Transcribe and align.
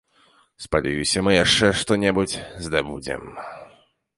Спадзяюся, 0.65 1.17
мы 1.27 1.31
яшчэ 1.35 1.69
што-небудзь 1.81 2.41
здабудзем. 2.69 3.23